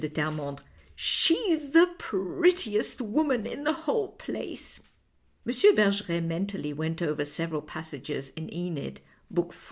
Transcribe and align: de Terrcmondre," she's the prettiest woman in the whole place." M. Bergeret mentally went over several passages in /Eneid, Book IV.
de 0.01 0.09
Terrcmondre," 0.09 0.63
she's 0.95 1.69
the 1.73 1.85
prettiest 1.99 3.01
woman 3.01 3.45
in 3.45 3.65
the 3.65 3.71
whole 3.85 4.07
place." 4.07 4.79
M. 5.45 5.51
Bergeret 5.75 6.23
mentally 6.25 6.73
went 6.73 7.03
over 7.03 7.23
several 7.23 7.61
passages 7.61 8.31
in 8.31 8.47
/Eneid, 8.47 8.97
Book 9.29 9.49
IV. 9.51 9.59